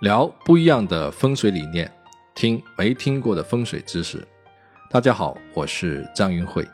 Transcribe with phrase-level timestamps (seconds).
[0.00, 1.90] 聊不一样的风水理念，
[2.34, 4.26] 听没听过的风水知识。
[4.90, 6.66] 大家好，我是张云慧。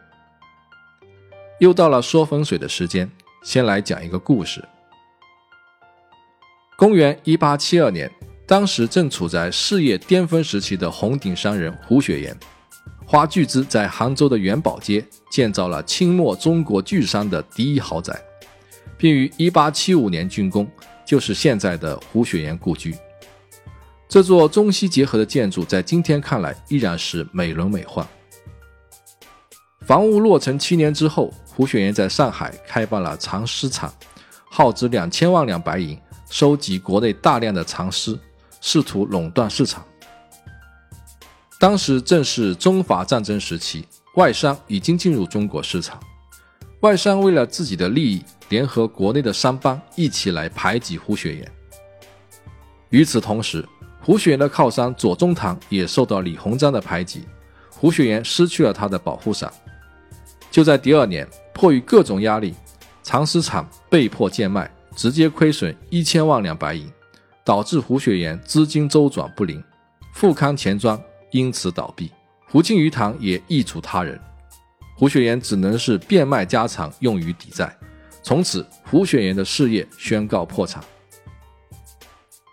[1.58, 3.10] 又到了说风水的时间，
[3.42, 4.64] 先来讲一个故事。
[6.78, 8.08] 公元一八七二年，
[8.46, 12.38] 当时正处在事业巅峰时期的红顶商人胡雪岩，
[13.04, 18.16] 花巨资在杭州的元宝街建造了清末中国巨商的第一豪宅，
[18.96, 20.70] 并于一八七五年竣工，
[21.04, 22.94] 就是现在的胡雪岩故居。
[24.08, 28.06] 这座中西结合的建筑，在今天看来依然是美轮美奂。
[29.86, 33.92] 房屋落成七年之后，胡雪岩在上海开办了藏尸厂，
[34.50, 35.98] 耗资两千万两白银。
[36.28, 38.18] 收集国内大量的藏尸，
[38.60, 39.86] 试图垄断市场。
[41.60, 46.00] 当时正是中法战争时期，外商已经进入中国市场。
[46.80, 51.52] 外商为了自己的利益，联合国内的商帮一起来排挤胡雪岩。
[52.90, 53.64] 与此同时，
[54.06, 57.24] 胡雪岩的靠山左宗棠也受到李鸿章的排挤，
[57.68, 59.52] 胡雪岩失去了他的保护伞。
[60.48, 62.54] 就在第二年，迫于各种压力，
[63.02, 64.70] 藏尸厂被迫贱卖。
[64.94, 66.90] 直接亏损一千万两白银，
[67.44, 69.62] 导致胡雪岩资金周转不灵，
[70.14, 70.98] 富康钱庄
[71.32, 72.10] 因此倒闭，
[72.48, 74.18] 胡庆余堂也易主他人，
[74.96, 77.76] 胡雪岩只能是变卖家产用于抵债，
[78.22, 80.82] 从此胡雪岩的事业宣告破产。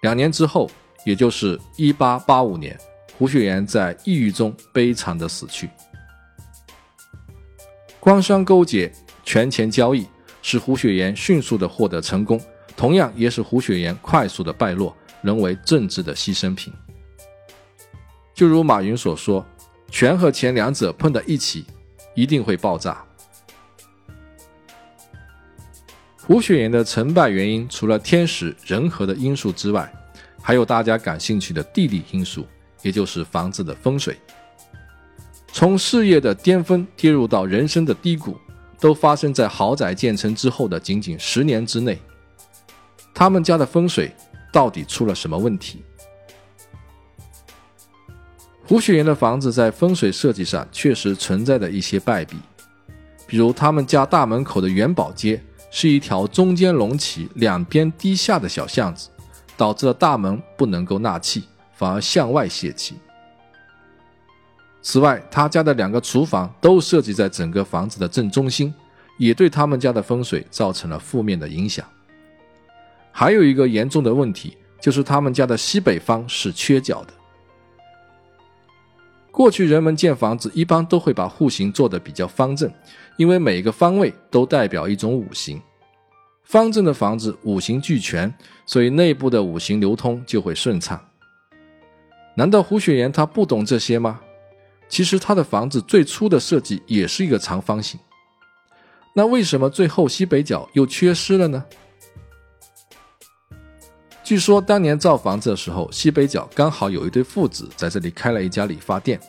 [0.02, 0.70] 两年之后，
[1.06, 2.78] 也就是一八八五年，
[3.18, 5.70] 胡雪岩在抑郁中悲惨的死去。
[8.00, 8.92] 官商勾结，
[9.24, 10.08] 权钱交易。
[10.46, 12.38] 使胡雪岩迅速的获得成功，
[12.76, 16.74] 同样也使胡雪岩快速的败落，沦为政治的牺牲品。
[18.34, 19.46] 就如马云所说
[19.90, 21.66] ：“权和钱两者碰在一起，
[22.14, 23.02] 一定会爆炸。”
[26.28, 29.90] 胡雪岩的成败原因，除了天时人和的因素之外，
[30.44, 32.46] 还有大家感兴趣的地理因素，
[32.84, 34.16] 也就是房子的风水。
[35.52, 38.38] 从事业的巅峰跌入到人生的低谷。
[38.84, 41.98] 都发生在豪宅建成之后的仅仅十年之内。
[43.14, 44.14] 他们家的风水
[44.52, 45.82] 到底出了什么问题？
[48.66, 52.36] 胡雪岩的房子在风水设计上确实存在着一些败笔，
[53.26, 55.42] 比如他们家大门口的元宝街
[55.72, 59.08] 是一条中间隆起、两边低下的小巷子，
[59.56, 61.44] 导致了大门不能够纳气，
[61.74, 62.96] 反而向外泄气。
[64.82, 68.74] 此外，他家的两个厨房都设计在整个房子的正中心，
[69.18, 71.86] 也对他们家的风水造成了负面的影响。
[73.12, 77.14] 还有一个严重的问题，就是他们家的西北方是缺角的。
[79.32, 82.72] 过去人们建房子一般都会把户型做得比较方正，
[83.18, 85.62] 因为每个方位都代表一种五行。
[86.44, 88.34] 方正的房子五行俱全，
[88.66, 91.00] 所以内部的五行流通就会顺畅。
[92.36, 94.20] 难道胡雪岩他不懂这些吗？
[94.90, 98.00] 其实他的房子最初的设计也是一个长方形，
[99.14, 101.66] 那为什么最后西北角又缺失了呢？
[104.24, 109.20] 据说当年造房子的时候，西北角刚好有一对父子在这里开了一家理发店，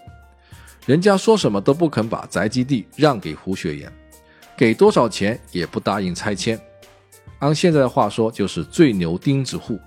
[0.85, 3.91] 人家说什么都不肯把宅基地让给胡雪岩，
[4.57, 6.61] 给多少钱也不答应拆迁，
[7.41, 9.79] 按现在的话说就是最牛钉子户。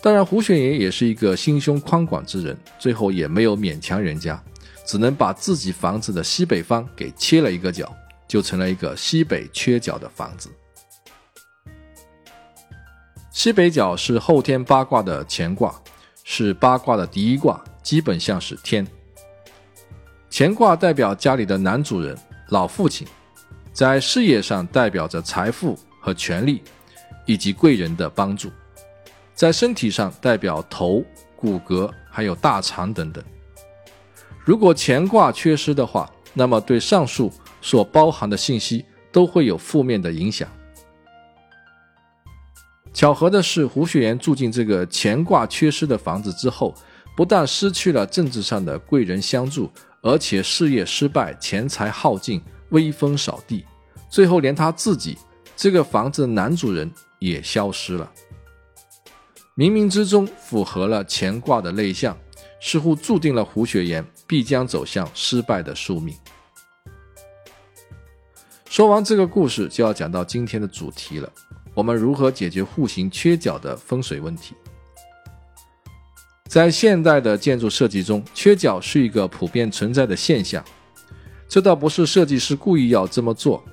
[0.00, 4.40] 当然，胡雪岩也是一个心胸宽广之人，最后也没有勉强人家，
[4.86, 7.92] 只能把自己房子的西北方给切了一个角，
[8.28, 10.48] 就成了一个西北缺角的房子。
[13.32, 15.74] 西北角是后天八卦的乾卦，
[16.22, 18.86] 是八卦的第一卦，基本像是天。
[20.30, 22.16] 乾卦代表家里的男主人、
[22.50, 23.06] 老父亲，
[23.72, 25.76] 在事业上代表着财富
[26.08, 26.62] 和权力，
[27.26, 28.50] 以及贵人的帮助。
[29.34, 31.04] 在身体上代表头、
[31.36, 33.22] 骨骼，还有大肠等等。
[34.42, 37.30] 如果乾卦缺失的话，那么对上述
[37.60, 40.48] 所包含的信息都会有负面的影响。
[42.94, 46.74] 巧合的是，胡雪岩住进这个乾卦缺失的房子之后，
[47.14, 49.70] 不但失去了政治上的贵人相助，
[50.00, 52.40] 而且事业失败，钱财耗尽，
[52.70, 53.66] 威风扫地，
[54.08, 55.18] 最后连他自己
[55.58, 56.88] 这个房子的男主人
[57.18, 58.08] 也消失了。
[59.56, 62.16] 冥冥之中符合了乾卦的内象，
[62.60, 66.16] 似乎注定了胡雪岩必将走向失败的宿命。
[68.70, 71.28] 说完这个故事，就要讲到今天的主题了：
[71.74, 74.54] 我们如何解决户型缺角的风水问题？
[76.46, 80.64] 在现代的建筑设计中，缺角是一个普遍存在的现象。
[81.48, 83.64] 这倒不是设计师故意要这么做，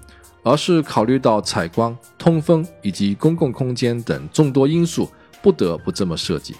[0.46, 5.12] 而是考虑到采光、通风以及公共空间等众多因素。
[5.42, 6.56] 不得不这么设计。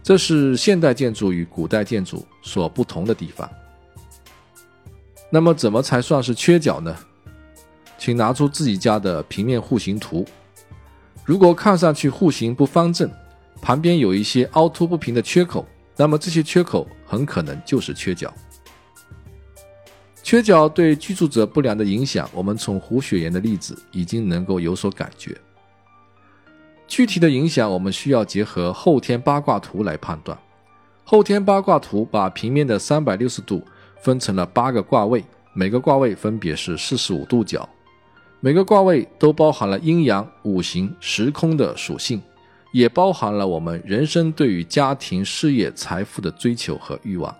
[0.00, 3.50] 这是现代建筑与古代建筑所不同的地方。
[5.28, 6.96] 那么，怎么才算是缺角呢？
[7.98, 10.24] 请拿出自己家的平面户型图。
[11.24, 13.10] 如果看上去户型不方正，
[13.60, 18.32] 旁边有一些凹凸不平的缺口，那么这些缺口很可能就是缺角。
[20.28, 25.34] 缺角对居住者不良的影响，我们从胡雪岩的例子已经能够有所感觉。
[26.86, 30.38] 具体的影响，我们需要结合后天八卦图来判断。
[31.02, 33.62] 后天八卦图把平面的三百六十度
[34.02, 37.66] 分成了八个卦位，每个卦位分别是四十五度角，
[38.40, 42.20] 每个卦位都包含了阴阳、五行、时空的属性，
[42.74, 47.34] 也包含了我们人生对于家庭、事业、财富的追求和欲望。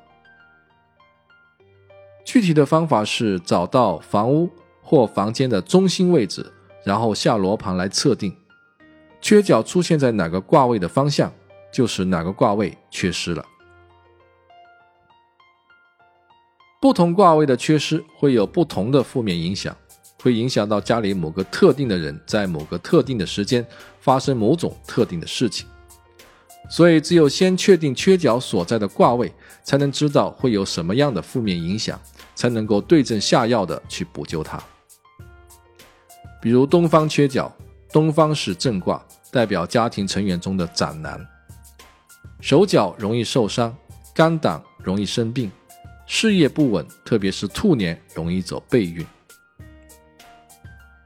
[2.31, 4.51] 具体的方法是找到房屋
[4.83, 6.45] 或房间的中心位置，
[6.85, 8.37] 然后下罗盘来测定。
[9.19, 11.33] 缺角出现在哪个卦位的方向，
[11.73, 13.43] 就是哪个卦位缺失了。
[16.83, 19.75] 不同卦位的缺失会有不同的负面影响，
[20.23, 23.67] 会影响到家里某个特定的人在某个特定的时间
[24.01, 25.67] 发生某种特定的事情。
[26.69, 29.33] 所以，只有先确定缺角所在的卦位，
[29.63, 31.99] 才能知道会有什么样的负面影响，
[32.39, 34.63] 才能够对症下药的去补救它。
[36.41, 37.53] 比如东方缺角。
[37.91, 41.19] 东方是正卦，代表家庭成员中的长男，
[42.39, 43.75] 手脚容易受伤，
[44.15, 45.51] 肝胆容易生病，
[46.07, 49.07] 事业不稳，特别是兔年容易走背运。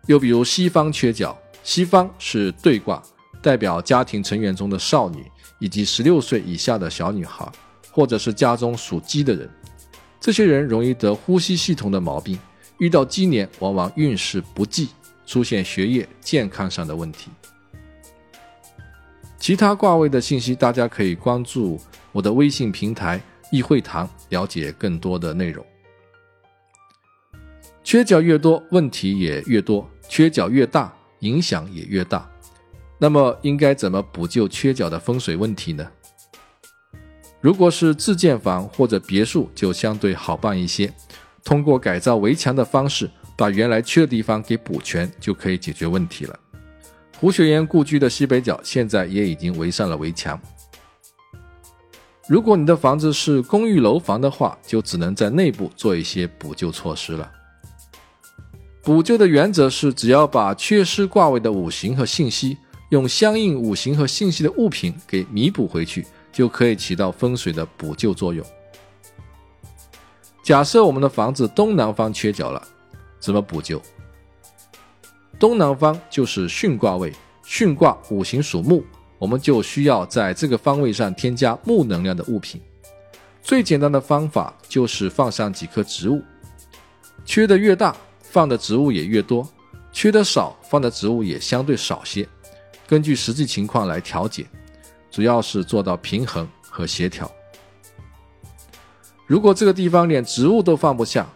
[0.06, 3.00] 又比如西方缺角，西方是对卦，
[3.40, 5.25] 代表家庭成员中的少女
[5.61, 7.49] 以及十六岁以下的小女孩，
[7.93, 9.49] 或者是家中属鸡的人，
[10.22, 12.38] 这些人容易得呼吸系统的毛病，
[12.78, 14.88] 遇到鸡年往往运势不济。
[15.24, 17.30] 出现学业、健康上的问题。
[19.38, 21.80] 其他卦位的信息，大家可以关注
[22.10, 23.19] 我的微信平台
[23.50, 25.64] “易会堂”，了解更多的内容。
[27.82, 32.28] 缺角越多，问题也越多；缺角越大，影响也越大。
[32.98, 35.88] 那么，应该怎么补救缺角的风水问题呢？
[37.43, 40.91] 如果是自建房或者别墅，就相对好办一些，
[41.44, 43.11] 通过改造围墙的方式。
[43.35, 46.39] 把原来缺的地方给补全，就可以解决问题了。
[47.19, 50.41] 胡雪岩故居的西北角现在也已经围上了围墙。
[52.29, 57.29] 如果你的房子是公寓楼房的话，就只能在内部做一些补救措施了。
[58.83, 62.59] 补救的原则是，只要把缺失卦位的五行和信息，
[62.91, 68.44] 用相应五行和信息的物品给弥补回去，就可以起到风水的补救作用。
[70.43, 72.67] 假设我们的房子东南方缺角了。
[73.20, 73.81] 怎么补救？
[75.38, 77.12] 东南方就是巽卦位，
[77.44, 78.82] 巽卦五行属木，
[79.17, 82.61] 我们就需要在这个方位上添加木能量的物品。
[83.40, 86.20] 最简单的方法就是放上几棵植物，
[87.25, 89.46] 缺的越大，放的植物也越多；
[89.93, 92.29] 缺的少，放的植物也相对少些。
[92.88, 94.44] 根据实际情况来调节，
[95.12, 97.31] 主要是做到平衡和协调。
[99.26, 101.26] 如果这个地方连植物都放不下，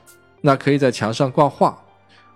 [0.41, 1.79] 那可以在墙上挂画，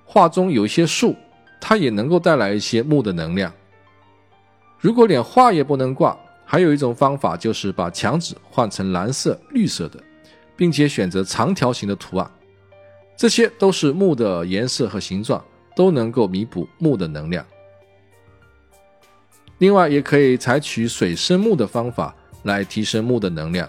[0.04, 1.16] 画中有一些树，
[1.60, 3.52] 它也能够带来一些木的能量。
[4.78, 9.98] 如果连画也不能挂，还有一种方法就是把墙纸换成蓝色、绿色的，
[10.56, 12.30] 并且选择长条形的图案，
[13.16, 15.42] 这些都是木的颜色和形状
[15.74, 17.46] 都能够弥补木的能量。
[19.60, 22.14] 另外，也可以采取水生木的方法
[22.44, 23.68] 来提升木的能量，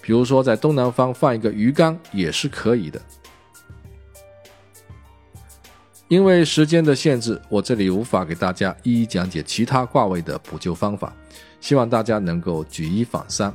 [0.00, 3.02] 比如说在东南方放一个鱼缸也是可以的。
[6.06, 11.12] 因为时间的限制，我这里无法给大家一一讲解其他卦位的补救方法，
[11.60, 13.52] 希望大家能够举一反三。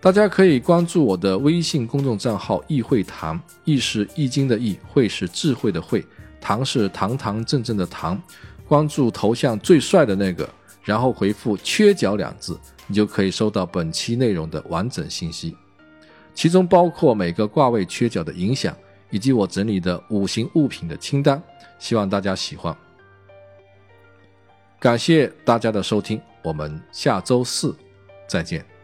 [0.00, 6.02] 大家可以关注我的微信公众账号“易会堂”，易是易经的易，会是智慧的会，
[6.40, 8.18] 堂是堂堂正正的堂。
[8.66, 10.48] 关注头像最帅的那个，
[10.86, 15.54] 然后回复“缺角”两字，你就可以收到本期内容的完整信息，
[16.32, 18.74] 其中包括每个卦位缺角的影响，
[19.10, 21.42] 以及我整理的五行物品的清单。
[21.80, 22.74] 希望大家喜欢，
[24.78, 27.76] 感谢大家的收听，我们下周四
[28.28, 28.75] 再见。